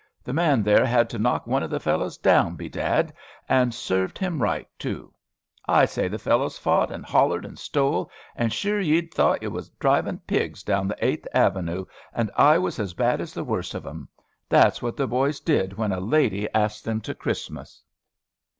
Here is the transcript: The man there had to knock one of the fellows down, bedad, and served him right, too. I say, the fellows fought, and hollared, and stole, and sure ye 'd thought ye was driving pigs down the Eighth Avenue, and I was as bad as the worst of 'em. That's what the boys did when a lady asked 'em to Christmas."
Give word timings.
The 0.23 0.33
man 0.33 0.63
there 0.63 0.83
had 0.83 1.11
to 1.11 1.19
knock 1.19 1.45
one 1.45 1.61
of 1.61 1.69
the 1.69 1.79
fellows 1.79 2.17
down, 2.17 2.55
bedad, 2.55 3.13
and 3.47 3.71
served 3.71 4.17
him 4.17 4.41
right, 4.41 4.67
too. 4.79 5.13
I 5.67 5.85
say, 5.85 6.07
the 6.07 6.17
fellows 6.17 6.57
fought, 6.57 6.89
and 6.91 7.05
hollared, 7.05 7.45
and 7.45 7.59
stole, 7.59 8.09
and 8.35 8.51
sure 8.51 8.79
ye 8.79 8.99
'd 9.01 9.13
thought 9.13 9.43
ye 9.43 9.47
was 9.49 9.69
driving 9.69 10.17
pigs 10.17 10.63
down 10.63 10.87
the 10.87 10.97
Eighth 11.05 11.27
Avenue, 11.35 11.85
and 12.15 12.31
I 12.35 12.57
was 12.57 12.79
as 12.79 12.95
bad 12.95 13.21
as 13.21 13.35
the 13.35 13.43
worst 13.43 13.75
of 13.75 13.85
'em. 13.85 14.09
That's 14.49 14.81
what 14.81 14.97
the 14.97 15.05
boys 15.05 15.39
did 15.39 15.73
when 15.73 15.91
a 15.91 15.99
lady 15.99 16.49
asked 16.51 16.87
'em 16.87 17.01
to 17.01 17.13
Christmas." 17.13 17.83